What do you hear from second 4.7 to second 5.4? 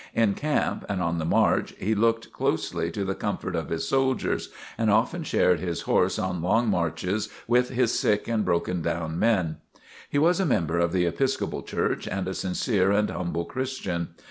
and often